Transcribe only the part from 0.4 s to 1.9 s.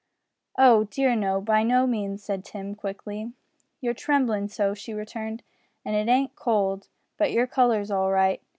"Oh! dear no. By no